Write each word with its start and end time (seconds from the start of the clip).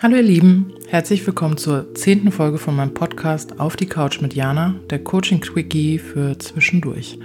Hallo 0.00 0.14
ihr 0.14 0.22
Lieben, 0.22 0.74
herzlich 0.86 1.26
willkommen 1.26 1.56
zur 1.56 1.92
zehnten 1.96 2.30
Folge 2.30 2.58
von 2.58 2.76
meinem 2.76 2.94
Podcast 2.94 3.58
Auf 3.58 3.74
die 3.74 3.86
Couch 3.86 4.20
mit 4.20 4.32
Jana, 4.32 4.76
der 4.90 5.00
Coaching 5.00 5.40
Quickie 5.40 5.98
für 5.98 6.38
zwischendurch. 6.38 7.18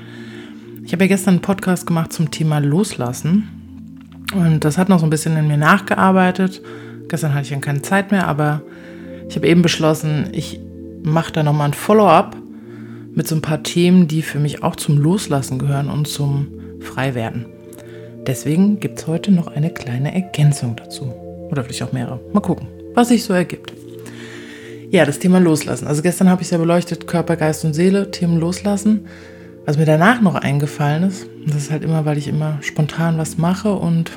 Ich 0.84 0.92
habe 0.92 1.04
ja 1.04 1.08
gestern 1.08 1.36
einen 1.36 1.42
Podcast 1.44 1.86
gemacht 1.86 2.12
zum 2.12 2.32
Thema 2.32 2.58
Loslassen 2.58 3.48
und 4.34 4.66
das 4.66 4.80
hat 4.80 4.90
noch 4.90 4.98
so 4.98 5.06
ein 5.06 5.12
bisschen 5.12 5.38
in 5.38 5.48
mir 5.48 5.58
nachgearbeitet. 5.58 6.64
Gestern 7.10 7.36
hatte 7.36 7.44
ich 7.44 7.52
dann 7.52 7.62
keine 7.62 7.84
Zeit 7.84 8.10
mehr, 8.10 8.28
aber 8.28 8.64
ich 9.30 9.36
habe 9.36 9.48
eben 9.48 9.62
beschlossen, 9.62 10.30
ich 10.32 10.60
mache 11.04 11.32
da 11.32 11.44
nochmal 11.44 11.68
ein 11.68 11.74
Follow-up 11.76 12.36
mit 13.14 13.28
so 13.28 13.36
ein 13.36 13.44
paar 13.44 13.62
Themen, 13.62 14.08
die 14.08 14.24
für 14.24 14.40
mich 14.40 14.64
auch 14.64 14.78
zum 14.78 14.98
Loslassen 14.98 15.60
gehören 15.60 15.92
und 15.92 16.08
zum 16.08 16.48
Freiwerden. 16.80 17.46
Deswegen 18.26 18.80
gibt 18.80 18.98
es 18.98 19.06
heute 19.06 19.32
noch 19.32 19.46
eine 19.46 19.70
kleine 19.70 20.16
Ergänzung 20.16 20.76
dazu. 20.76 21.23
Oder 21.52 21.64
vielleicht 21.64 21.84
auch 21.84 21.92
mehrere. 21.92 22.20
Mal 22.34 22.42
gucken, 22.42 22.68
was 22.94 23.10
sich 23.10 23.24
so 23.24 23.34
ergibt. 23.34 23.74
Ja, 24.92 25.06
das 25.06 25.20
Thema 25.20 25.40
Loslassen. 25.40 25.88
Also 25.88 26.02
gestern 26.04 26.30
habe 26.30 26.42
ich 26.42 26.48
es 26.48 26.52
ja 26.52 26.58
beleuchtet, 26.58 27.08
Körper, 27.08 27.36
Geist 27.36 27.66
und 27.66 27.74
Seele, 27.74 28.12
Themen 28.12 28.40
Loslassen. 28.40 29.08
Was 29.66 29.78
mir 29.78 29.86
danach 29.86 30.22
noch 30.22 30.36
eingefallen 30.36 31.04
ist, 31.04 31.26
das 31.48 31.56
ist 31.56 31.72
halt 31.72 31.84
immer, 31.84 32.06
weil 32.06 32.18
ich 32.18 32.28
immer 32.28 32.60
spontan 32.62 33.18
was 33.18 33.38
mache 33.38 33.74
und 33.74 34.12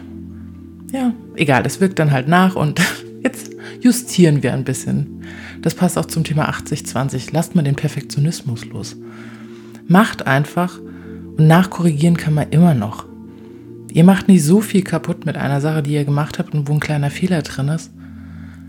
ja, 0.92 1.12
egal, 1.34 1.62
das 1.62 1.80
wirkt 1.80 1.98
dann 1.98 2.10
halt 2.10 2.28
nach 2.28 2.56
und 2.56 2.80
jetzt 3.22 3.52
justieren 3.80 4.42
wir 4.42 4.52
ein 4.52 4.64
bisschen. 4.64 5.22
Das 5.62 5.74
passt 5.74 5.96
auch 5.98 6.06
zum 6.06 6.24
Thema 6.24 6.50
80-20. 6.50 7.28
Lasst 7.32 7.54
mal 7.54 7.62
den 7.62 7.76
Perfektionismus 7.76 8.66
los. 8.66 8.96
Macht 9.88 10.26
einfach 10.26 10.78
und 11.36 11.46
nachkorrigieren 11.46 12.16
kann 12.16 12.34
man 12.34 12.50
immer 12.50 12.74
noch. 12.74 13.06
Ihr 13.96 14.04
macht 14.04 14.28
nicht 14.28 14.44
so 14.44 14.60
viel 14.60 14.84
kaputt 14.84 15.24
mit 15.24 15.38
einer 15.38 15.62
Sache, 15.62 15.82
die 15.82 15.94
ihr 15.94 16.04
gemacht 16.04 16.38
habt 16.38 16.52
und 16.52 16.68
wo 16.68 16.74
ein 16.74 16.80
kleiner 16.80 17.10
Fehler 17.10 17.40
drin 17.40 17.68
ist. 17.68 17.90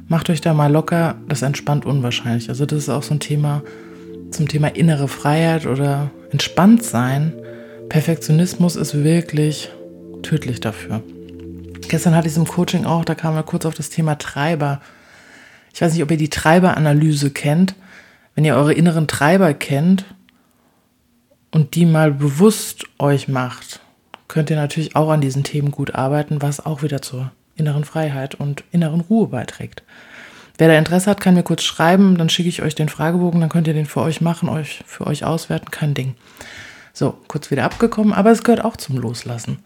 Macht 0.07 0.29
euch 0.29 0.39
da 0.39 0.53
mal 0.53 0.71
locker, 0.71 1.15
das 1.27 1.41
entspannt 1.41 1.85
unwahrscheinlich. 1.85 2.47
Also 2.47 2.65
das 2.65 2.83
ist 2.83 2.89
auch 2.89 3.03
so 3.03 3.13
ein 3.13 3.19
Thema 3.19 3.61
zum 4.31 4.47
Thema 4.47 4.69
innere 4.69 5.09
Freiheit 5.09 5.65
oder 5.65 6.11
entspannt 6.31 6.85
sein. 6.85 7.33
Perfektionismus 7.89 8.77
ist 8.77 9.03
wirklich 9.03 9.69
tödlich 10.23 10.61
dafür. 10.61 11.03
Gestern 11.89 12.15
hatte 12.15 12.27
ich 12.27 12.31
es 12.31 12.37
im 12.37 12.47
Coaching 12.47 12.85
auch, 12.85 13.03
da 13.03 13.13
kamen 13.13 13.35
wir 13.35 13.43
kurz 13.43 13.65
auf 13.65 13.73
das 13.73 13.89
Thema 13.89 14.17
Treiber. 14.17 14.79
Ich 15.73 15.81
weiß 15.81 15.91
nicht, 15.91 16.03
ob 16.03 16.11
ihr 16.11 16.15
die 16.15 16.29
Treiberanalyse 16.29 17.31
kennt. 17.31 17.75
Wenn 18.33 18.45
ihr 18.45 18.55
eure 18.55 18.71
inneren 18.71 19.09
Treiber 19.09 19.53
kennt 19.53 20.05
und 21.51 21.75
die 21.75 21.85
mal 21.85 22.13
bewusst 22.13 22.85
euch 22.97 23.27
macht, 23.27 23.81
könnt 24.27 24.49
ihr 24.49 24.55
natürlich 24.55 24.95
auch 24.95 25.09
an 25.09 25.21
diesen 25.21 25.43
Themen 25.43 25.71
gut 25.71 25.95
arbeiten, 25.95 26.41
was 26.41 26.65
auch 26.65 26.83
wieder 26.83 27.01
zur 27.01 27.31
inneren 27.55 27.83
Freiheit 27.83 28.35
und 28.35 28.63
inneren 28.71 29.01
Ruhe 29.01 29.27
beiträgt. 29.27 29.83
Wer 30.57 30.69
da 30.69 30.77
Interesse 30.77 31.09
hat, 31.09 31.21
kann 31.21 31.35
mir 31.35 31.43
kurz 31.43 31.63
schreiben, 31.63 32.17
dann 32.17 32.29
schicke 32.29 32.49
ich 32.49 32.61
euch 32.61 32.75
den 32.75 32.89
Fragebogen, 32.89 33.39
dann 33.41 33.49
könnt 33.49 33.67
ihr 33.67 33.73
den 33.73 33.85
für 33.85 34.01
euch 34.01 34.21
machen, 34.21 34.49
euch 34.49 34.83
für 34.85 35.05
euch 35.05 35.23
auswerten, 35.23 35.69
kein 35.69 35.93
Ding. 35.93 36.15
So, 36.93 37.15
kurz 37.27 37.51
wieder 37.51 37.63
abgekommen, 37.63 38.13
aber 38.13 38.31
es 38.31 38.43
gehört 38.43 38.65
auch 38.65 38.75
zum 38.75 38.97
Loslassen. 38.97 39.59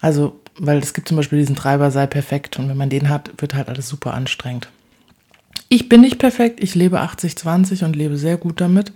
Also, 0.00 0.40
weil 0.56 0.78
es 0.78 0.94
gibt 0.94 1.08
zum 1.08 1.16
Beispiel 1.16 1.38
diesen 1.38 1.56
Treiber, 1.56 1.90
sei 1.90 2.06
perfekt 2.06 2.58
und 2.58 2.68
wenn 2.68 2.76
man 2.76 2.90
den 2.90 3.08
hat, 3.08 3.30
wird 3.38 3.54
halt 3.54 3.68
alles 3.68 3.88
super 3.88 4.14
anstrengend. 4.14 4.68
Ich 5.68 5.88
bin 5.88 6.00
nicht 6.00 6.18
perfekt, 6.18 6.62
ich 6.62 6.74
lebe 6.74 7.00
80-20 7.00 7.84
und 7.84 7.96
lebe 7.96 8.16
sehr 8.16 8.36
gut 8.36 8.60
damit. 8.60 8.92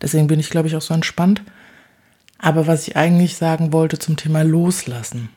Deswegen 0.00 0.26
bin 0.26 0.40
ich, 0.40 0.50
glaube 0.50 0.68
ich, 0.68 0.76
auch 0.76 0.82
so 0.82 0.94
entspannt. 0.94 1.42
Aber 2.40 2.66
was 2.66 2.88
ich 2.88 2.96
eigentlich 2.96 3.36
sagen 3.36 3.72
wollte 3.72 3.98
zum 3.98 4.16
Thema 4.16 4.42
Loslassen. 4.42 5.28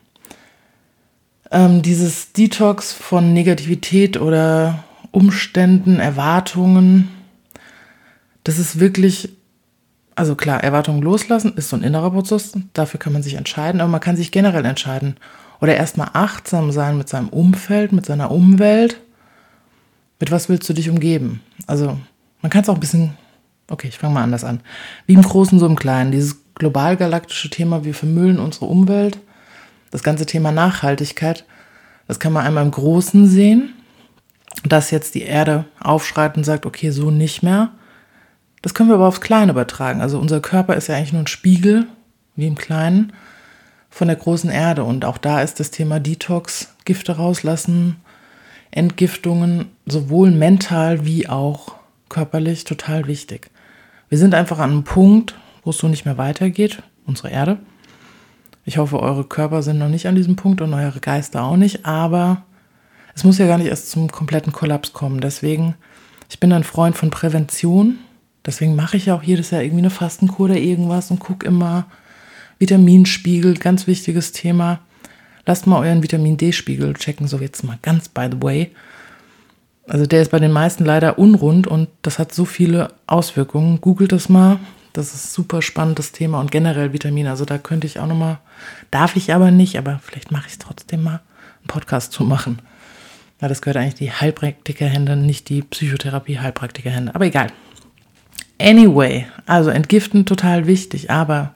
Ähm, 1.50 1.82
dieses 1.82 2.32
Detox 2.32 2.92
von 2.92 3.32
Negativität 3.32 4.20
oder 4.20 4.84
Umständen, 5.10 6.00
Erwartungen, 6.00 7.08
das 8.42 8.58
ist 8.58 8.80
wirklich, 8.80 9.30
also 10.14 10.34
klar, 10.34 10.62
Erwartungen 10.62 11.02
loslassen 11.02 11.56
ist 11.56 11.70
so 11.70 11.76
ein 11.76 11.82
innerer 11.82 12.10
Prozess, 12.10 12.52
dafür 12.72 13.00
kann 13.00 13.12
man 13.12 13.22
sich 13.22 13.34
entscheiden, 13.34 13.80
aber 13.80 13.90
man 13.90 14.00
kann 14.00 14.16
sich 14.16 14.32
generell 14.32 14.64
entscheiden. 14.64 15.16
Oder 15.60 15.76
erstmal 15.76 16.10
achtsam 16.12 16.72
sein 16.72 16.98
mit 16.98 17.08
seinem 17.08 17.28
Umfeld, 17.28 17.92
mit 17.92 18.04
seiner 18.04 18.30
Umwelt. 18.30 19.00
Mit 20.20 20.30
was 20.30 20.48
willst 20.48 20.68
du 20.68 20.72
dich 20.74 20.90
umgeben? 20.90 21.40
Also, 21.66 21.98
man 22.42 22.50
kann 22.50 22.62
es 22.62 22.68
auch 22.68 22.74
ein 22.74 22.80
bisschen, 22.80 23.14
okay, 23.68 23.88
ich 23.88 23.98
fange 23.98 24.14
mal 24.14 24.22
anders 24.22 24.44
an. 24.44 24.60
Wie 25.06 25.14
im 25.14 25.22
Großen, 25.22 25.58
so 25.58 25.66
im 25.66 25.76
Kleinen. 25.76 26.12
Dieses 26.12 26.43
global-galaktische 26.54 27.50
Thema, 27.50 27.84
wir 27.84 27.94
vermüllen 27.94 28.38
unsere 28.38 28.66
Umwelt. 28.66 29.18
Das 29.90 30.02
ganze 30.02 30.26
Thema 30.26 30.52
Nachhaltigkeit, 30.52 31.44
das 32.08 32.18
kann 32.18 32.32
man 32.32 32.44
einmal 32.44 32.64
im 32.64 32.70
Großen 32.70 33.26
sehen, 33.26 33.74
dass 34.64 34.90
jetzt 34.90 35.14
die 35.14 35.22
Erde 35.22 35.64
aufschreit 35.80 36.36
und 36.36 36.44
sagt, 36.44 36.66
okay, 36.66 36.90
so 36.90 37.10
nicht 37.10 37.42
mehr. 37.42 37.70
Das 38.62 38.74
können 38.74 38.88
wir 38.88 38.94
aber 38.94 39.08
aufs 39.08 39.20
Kleine 39.20 39.52
übertragen. 39.52 40.00
Also 40.00 40.18
unser 40.18 40.40
Körper 40.40 40.74
ist 40.74 40.88
ja 40.88 40.96
eigentlich 40.96 41.12
nur 41.12 41.22
ein 41.22 41.28
Spiegel, 41.28 41.86
wie 42.36 42.46
im 42.46 42.56
Kleinen, 42.56 43.12
von 43.90 44.08
der 44.08 44.16
großen 44.16 44.50
Erde. 44.50 44.84
Und 44.84 45.04
auch 45.04 45.18
da 45.18 45.42
ist 45.42 45.60
das 45.60 45.70
Thema 45.70 46.00
Detox, 46.00 46.74
Gifte 46.84 47.16
rauslassen, 47.16 47.96
Entgiftungen, 48.70 49.66
sowohl 49.86 50.30
mental 50.30 51.06
wie 51.06 51.28
auch 51.28 51.76
körperlich, 52.08 52.64
total 52.64 53.06
wichtig. 53.06 53.50
Wir 54.08 54.18
sind 54.18 54.34
einfach 54.34 54.58
an 54.58 54.70
einem 54.70 54.84
Punkt, 54.84 55.34
wo 55.64 55.70
es 55.70 55.78
so 55.78 55.88
nicht 55.88 56.04
mehr 56.04 56.18
weitergeht, 56.18 56.82
unsere 57.06 57.30
Erde. 57.30 57.58
Ich 58.64 58.78
hoffe, 58.78 59.00
eure 59.00 59.24
Körper 59.24 59.62
sind 59.62 59.78
noch 59.78 59.88
nicht 59.88 60.06
an 60.06 60.14
diesem 60.14 60.36
Punkt 60.36 60.60
und 60.60 60.72
eure 60.72 61.00
Geister 61.00 61.44
auch 61.44 61.56
nicht, 61.56 61.84
aber 61.84 62.44
es 63.14 63.24
muss 63.24 63.38
ja 63.38 63.46
gar 63.46 63.58
nicht 63.58 63.68
erst 63.68 63.90
zum 63.90 64.10
kompletten 64.10 64.52
Kollaps 64.52 64.92
kommen. 64.92 65.20
Deswegen, 65.20 65.74
ich 66.30 66.40
bin 66.40 66.52
ein 66.52 66.64
Freund 66.64 66.96
von 66.96 67.10
Prävention. 67.10 67.98
Deswegen 68.44 68.76
mache 68.76 68.96
ich 68.96 69.06
ja 69.06 69.14
auch 69.14 69.22
jedes 69.22 69.50
Jahr 69.50 69.62
irgendwie 69.62 69.82
eine 69.82 69.90
Fastenkur 69.90 70.46
oder 70.46 70.56
irgendwas 70.56 71.10
und 71.10 71.18
gucke 71.18 71.46
immer 71.46 71.86
Vitaminspiegel, 72.58 73.54
ganz 73.54 73.86
wichtiges 73.86 74.32
Thema. 74.32 74.80
Lasst 75.46 75.66
mal 75.66 75.80
euren 75.80 76.02
Vitamin 76.02 76.36
D-Spiegel 76.36 76.94
checken, 76.94 77.26
so 77.28 77.38
jetzt 77.38 77.64
mal 77.64 77.78
ganz 77.82 78.08
by 78.08 78.28
the 78.30 78.42
way. 78.42 78.70
Also 79.86 80.06
der 80.06 80.22
ist 80.22 80.30
bei 80.30 80.38
den 80.38 80.52
meisten 80.52 80.84
leider 80.84 81.18
unrund 81.18 81.66
und 81.66 81.88
das 82.02 82.18
hat 82.18 82.34
so 82.34 82.46
viele 82.46 82.88
Auswirkungen. 83.06 83.80
Googelt 83.80 84.12
das 84.12 84.30
mal, 84.30 84.58
das 84.94 85.12
ist 85.12 85.32
super 85.32 85.60
spannendes 85.60 86.12
Thema 86.12 86.40
und 86.40 86.52
generell 86.52 86.92
Vitamine. 86.92 87.28
Also 87.28 87.44
da 87.44 87.58
könnte 87.58 87.86
ich 87.86 87.98
auch 87.98 88.06
nochmal, 88.06 88.38
darf 88.90 89.16
ich 89.16 89.34
aber 89.34 89.50
nicht, 89.50 89.76
aber 89.76 90.00
vielleicht 90.02 90.30
mache 90.30 90.46
ich 90.46 90.52
es 90.52 90.58
trotzdem 90.58 91.02
mal, 91.02 91.20
einen 91.60 91.66
Podcast 91.66 92.12
zu 92.12 92.22
machen. 92.22 92.60
Ja, 93.40 93.48
das 93.48 93.60
gehört 93.60 93.76
eigentlich 93.76 93.96
die 93.96 94.12
Heilpraktikerhände, 94.12 95.16
nicht 95.16 95.48
die 95.48 95.62
Psychotherapie-Heilpraktikerhände. 95.62 97.14
Aber 97.14 97.26
egal. 97.26 97.48
Anyway, 98.60 99.26
also 99.46 99.70
entgiften 99.70 100.26
total 100.26 100.68
wichtig, 100.68 101.10
aber 101.10 101.52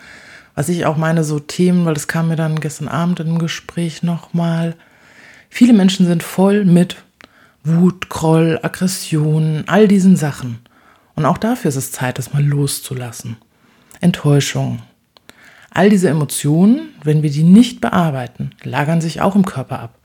was 0.56 0.68
ich 0.68 0.84
auch 0.84 0.96
meine, 0.96 1.22
so 1.22 1.38
Themen, 1.38 1.86
weil 1.86 1.94
das 1.94 2.08
kam 2.08 2.28
mir 2.28 2.36
dann 2.36 2.58
gestern 2.58 2.88
Abend 2.88 3.20
im 3.20 3.38
Gespräch 3.38 4.02
nochmal. 4.02 4.74
Viele 5.48 5.74
Menschen 5.74 6.06
sind 6.06 6.24
voll 6.24 6.64
mit 6.64 6.96
Wut, 7.62 8.08
Groll, 8.08 8.58
Aggression, 8.60 9.62
all 9.68 9.86
diesen 9.86 10.16
Sachen. 10.16 10.58
Und 11.18 11.26
auch 11.26 11.38
dafür 11.38 11.68
ist 11.70 11.74
es 11.74 11.90
Zeit, 11.90 12.16
das 12.16 12.32
mal 12.32 12.44
loszulassen. 12.44 13.38
Enttäuschung. 14.00 14.82
All 15.68 15.90
diese 15.90 16.08
Emotionen, 16.08 16.90
wenn 17.02 17.24
wir 17.24 17.30
die 17.30 17.42
nicht 17.42 17.80
bearbeiten, 17.80 18.52
lagern 18.62 19.00
sich 19.00 19.20
auch 19.20 19.34
im 19.34 19.44
Körper 19.44 19.80
ab. 19.80 19.98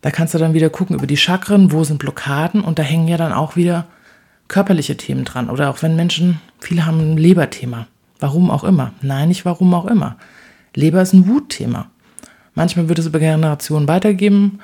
Da 0.00 0.10
kannst 0.10 0.32
du 0.32 0.38
dann 0.38 0.54
wieder 0.54 0.70
gucken 0.70 0.96
über 0.96 1.06
die 1.06 1.18
Chakren, 1.18 1.70
wo 1.70 1.84
sind 1.84 1.98
Blockaden 1.98 2.62
und 2.62 2.78
da 2.78 2.82
hängen 2.82 3.08
ja 3.08 3.18
dann 3.18 3.34
auch 3.34 3.56
wieder 3.56 3.84
körperliche 4.48 4.96
Themen 4.96 5.26
dran. 5.26 5.50
Oder 5.50 5.68
auch 5.68 5.82
wenn 5.82 5.96
Menschen, 5.96 6.40
viele 6.60 6.86
haben 6.86 7.00
ein 7.00 7.18
Leberthema. 7.18 7.86
Warum 8.18 8.50
auch 8.50 8.64
immer. 8.64 8.94
Nein, 9.02 9.28
nicht 9.28 9.44
warum 9.44 9.74
auch 9.74 9.84
immer. 9.84 10.16
Leber 10.74 11.02
ist 11.02 11.12
ein 11.12 11.28
Wutthema. 11.28 11.90
Manchmal 12.54 12.88
wird 12.88 12.98
es 12.98 13.06
über 13.06 13.18
Generationen 13.18 13.86
weitergeben. 13.86 14.60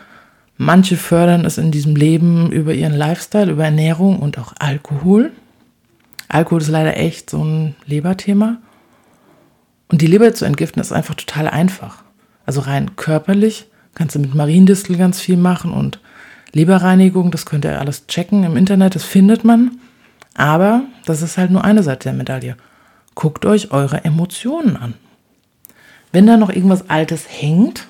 Manche 0.56 0.96
fördern 0.96 1.44
es 1.44 1.58
in 1.58 1.72
diesem 1.72 1.94
Leben 1.94 2.50
über 2.52 2.72
ihren 2.72 2.94
Lifestyle, 2.94 3.50
über 3.50 3.66
Ernährung 3.66 4.18
und 4.18 4.38
auch 4.38 4.54
Alkohol. 4.58 5.30
Alkohol 6.28 6.60
ist 6.60 6.68
leider 6.68 6.96
echt 6.96 7.30
so 7.30 7.42
ein 7.42 7.74
Leberthema. 7.86 8.58
Und 9.88 10.02
die 10.02 10.06
Leber 10.06 10.34
zu 10.34 10.44
entgiften 10.44 10.80
ist 10.80 10.92
einfach 10.92 11.14
total 11.14 11.48
einfach. 11.48 12.04
Also 12.44 12.60
rein 12.60 12.96
körperlich 12.96 13.66
kannst 13.94 14.14
du 14.14 14.20
mit 14.20 14.34
Mariendistel 14.34 14.96
ganz 14.96 15.20
viel 15.20 15.36
machen 15.36 15.72
und 15.72 15.98
Leberreinigung, 16.52 17.30
das 17.30 17.46
könnt 17.46 17.64
ihr 17.64 17.78
alles 17.80 18.06
checken 18.06 18.44
im 18.44 18.56
Internet, 18.56 18.94
das 18.94 19.04
findet 19.04 19.44
man. 19.44 19.78
Aber 20.34 20.82
das 21.04 21.20
ist 21.22 21.36
halt 21.36 21.50
nur 21.50 21.64
eine 21.64 21.82
Seite 21.82 22.04
der 22.04 22.12
Medaille. 22.12 22.56
Guckt 23.14 23.44
euch 23.44 23.72
eure 23.72 24.04
Emotionen 24.04 24.76
an. 24.76 24.94
Wenn 26.12 26.26
da 26.26 26.36
noch 26.36 26.50
irgendwas 26.50 26.88
Altes 26.88 27.26
hängt, 27.28 27.86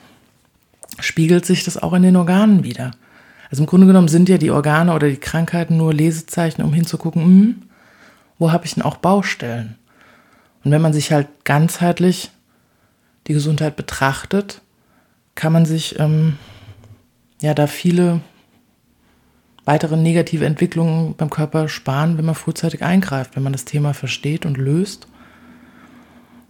spiegelt 0.98 1.44
sich 1.46 1.64
das 1.64 1.76
auch 1.76 1.92
in 1.92 2.02
den 2.02 2.16
Organen 2.16 2.64
wieder. 2.64 2.92
Also 3.50 3.62
im 3.62 3.66
Grunde 3.66 3.86
genommen 3.86 4.08
sind 4.08 4.28
ja 4.28 4.38
die 4.38 4.50
Organe 4.50 4.92
oder 4.94 5.08
die 5.08 5.16
Krankheiten 5.16 5.76
nur 5.76 5.94
Lesezeichen, 5.94 6.62
um 6.62 6.72
hinzugucken, 6.72 7.22
hm, 7.22 7.56
wo 8.38 8.52
habe 8.52 8.66
ich 8.66 8.74
denn 8.74 8.82
auch 8.82 8.96
Baustellen? 8.96 9.76
Und 10.64 10.70
wenn 10.70 10.82
man 10.82 10.92
sich 10.92 11.12
halt 11.12 11.28
ganzheitlich 11.44 12.30
die 13.26 13.34
Gesundheit 13.34 13.76
betrachtet, 13.76 14.62
kann 15.34 15.52
man 15.52 15.66
sich 15.66 15.98
ähm, 15.98 16.36
ja 17.40 17.54
da 17.54 17.66
viele 17.66 18.20
weitere 19.64 19.96
negative 19.96 20.46
Entwicklungen 20.46 21.14
beim 21.14 21.30
Körper 21.30 21.68
sparen, 21.68 22.16
wenn 22.16 22.24
man 22.24 22.34
frühzeitig 22.34 22.82
eingreift, 22.82 23.36
wenn 23.36 23.42
man 23.42 23.52
das 23.52 23.66
Thema 23.66 23.92
versteht 23.92 24.46
und 24.46 24.56
löst. 24.56 25.08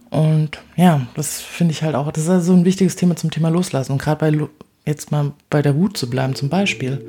Und 0.09 0.61
ja, 0.75 1.05
das 1.15 1.41
finde 1.41 1.73
ich 1.73 1.83
halt 1.83 1.95
auch, 1.95 2.11
das 2.11 2.23
ist 2.23 2.29
also 2.29 2.53
ein 2.53 2.65
wichtiges 2.65 2.95
Thema 2.95 3.15
zum 3.15 3.29
Thema 3.29 3.49
Loslassen. 3.49 3.91
Und 3.91 4.01
gerade 4.01 4.19
bei, 4.19 4.47
jetzt 4.85 5.11
mal 5.11 5.33
bei 5.49 5.61
der 5.61 5.75
Wut 5.75 5.97
zu 5.97 6.09
bleiben 6.09 6.33
zum 6.33 6.49
Beispiel. 6.49 7.05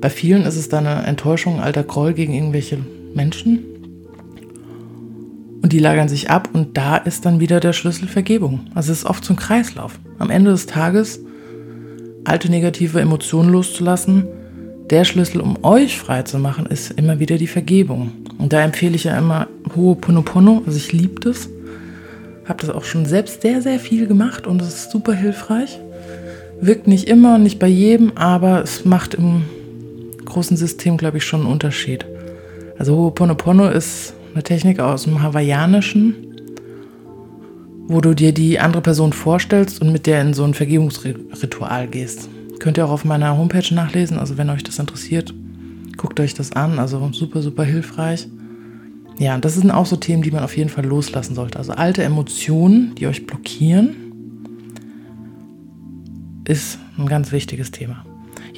Bei 0.00 0.10
vielen 0.10 0.42
ist 0.42 0.56
es 0.56 0.68
dann 0.68 0.86
eine 0.86 1.06
Enttäuschung, 1.06 1.60
alter 1.60 1.84
Groll 1.84 2.12
gegen 2.12 2.34
irgendwelche 2.34 2.78
Menschen. 3.14 3.69
Die 5.70 5.78
lagern 5.78 6.08
sich 6.08 6.30
ab 6.30 6.48
und 6.52 6.76
da 6.76 6.96
ist 6.96 7.24
dann 7.24 7.38
wieder 7.38 7.60
der 7.60 7.72
Schlüssel 7.72 8.08
Vergebung. 8.08 8.66
Also 8.74 8.90
es 8.90 8.98
ist 8.98 9.04
oft 9.04 9.24
so 9.24 9.34
ein 9.34 9.36
Kreislauf. 9.36 10.00
Am 10.18 10.28
Ende 10.28 10.50
des 10.50 10.66
Tages 10.66 11.20
alte 12.24 12.50
negative 12.50 13.00
Emotionen 13.00 13.50
loszulassen. 13.50 14.26
Der 14.90 15.04
Schlüssel, 15.04 15.40
um 15.40 15.62
euch 15.62 15.96
frei 15.96 16.22
zu 16.22 16.40
machen, 16.40 16.66
ist 16.66 16.90
immer 16.90 17.20
wieder 17.20 17.36
die 17.36 17.46
Vergebung. 17.46 18.10
Und 18.38 18.52
da 18.52 18.62
empfehle 18.62 18.96
ich 18.96 19.04
ja 19.04 19.16
immer 19.16 19.46
Ho'oponopono. 19.76 20.64
Also 20.66 20.76
ich 20.76 20.90
liebe 20.90 21.20
das. 21.20 21.48
Habe 22.46 22.66
das 22.66 22.70
auch 22.70 22.82
schon 22.82 23.06
selbst 23.06 23.42
sehr, 23.42 23.62
sehr 23.62 23.78
viel 23.78 24.08
gemacht 24.08 24.48
und 24.48 24.60
es 24.60 24.68
ist 24.68 24.90
super 24.90 25.12
hilfreich. 25.12 25.78
Wirkt 26.60 26.88
nicht 26.88 27.08
immer 27.08 27.36
und 27.36 27.44
nicht 27.44 27.60
bei 27.60 27.68
jedem, 27.68 28.16
aber 28.16 28.60
es 28.64 28.84
macht 28.84 29.14
im 29.14 29.44
großen 30.24 30.56
System, 30.56 30.96
glaube 30.96 31.18
ich, 31.18 31.24
schon 31.24 31.42
einen 31.42 31.52
Unterschied. 31.52 32.04
Also 32.76 32.96
Ho'oponopono 32.96 33.70
ist 33.70 34.14
eine 34.32 34.42
Technik 34.42 34.80
aus 34.80 35.04
dem 35.04 35.22
Hawaiianischen, 35.22 36.14
wo 37.88 38.00
du 38.00 38.14
dir 38.14 38.32
die 38.32 38.60
andere 38.60 38.82
Person 38.82 39.12
vorstellst 39.12 39.80
und 39.80 39.92
mit 39.92 40.06
der 40.06 40.22
in 40.22 40.34
so 40.34 40.44
ein 40.44 40.54
Vergebungsritual 40.54 41.88
gehst. 41.88 42.28
Könnt 42.58 42.78
ihr 42.78 42.86
auch 42.86 42.90
auf 42.90 43.04
meiner 43.04 43.36
Homepage 43.36 43.74
nachlesen, 43.74 44.18
also 44.18 44.38
wenn 44.38 44.50
euch 44.50 44.62
das 44.62 44.78
interessiert, 44.78 45.34
guckt 45.96 46.20
euch 46.20 46.34
das 46.34 46.52
an, 46.52 46.78
also 46.78 47.10
super, 47.12 47.42
super 47.42 47.64
hilfreich. 47.64 48.28
Ja, 49.18 49.36
das 49.38 49.54
sind 49.54 49.70
auch 49.70 49.86
so 49.86 49.96
Themen, 49.96 50.22
die 50.22 50.30
man 50.30 50.44
auf 50.44 50.56
jeden 50.56 50.70
Fall 50.70 50.86
loslassen 50.86 51.34
sollte. 51.34 51.58
Also 51.58 51.72
alte 51.72 52.02
Emotionen, 52.02 52.94
die 52.94 53.06
euch 53.06 53.26
blockieren, 53.26 53.90
ist 56.46 56.78
ein 56.96 57.06
ganz 57.06 57.32
wichtiges 57.32 57.70
Thema. 57.70 58.04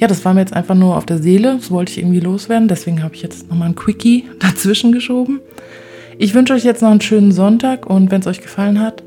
Ja, 0.03 0.07
das 0.07 0.25
war 0.25 0.33
mir 0.33 0.41
jetzt 0.41 0.51
einfach 0.51 0.75
nur 0.75 0.97
auf 0.97 1.05
der 1.05 1.19
Seele. 1.19 1.55
Das 1.55 1.71
wollte 1.71 1.93
ich 1.93 1.97
irgendwie 1.99 2.19
loswerden. 2.19 2.67
Deswegen 2.67 3.03
habe 3.03 3.15
ich 3.15 3.21
jetzt 3.21 3.49
nochmal 3.49 3.69
ein 3.69 3.75
Quickie 3.75 4.25
dazwischen 4.39 4.91
geschoben. 4.91 5.39
Ich 6.17 6.33
wünsche 6.33 6.53
euch 6.53 6.65
jetzt 6.65 6.81
noch 6.81 6.91
einen 6.91 6.99
schönen 6.99 7.31
Sonntag 7.31 7.85
und 7.85 8.11
wenn 8.11 8.19
es 8.19 8.27
euch 8.27 8.41
gefallen 8.41 8.81
hat, 8.81 9.01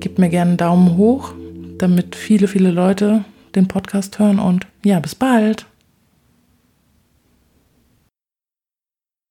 gebt 0.00 0.18
mir 0.18 0.28
gerne 0.30 0.48
einen 0.48 0.56
Daumen 0.56 0.96
hoch, 0.96 1.34
damit 1.78 2.16
viele, 2.16 2.48
viele 2.48 2.72
Leute 2.72 3.24
den 3.54 3.68
Podcast 3.68 4.18
hören. 4.18 4.40
Und 4.40 4.66
ja, 4.84 4.98
bis 4.98 5.14
bald. 5.14 5.66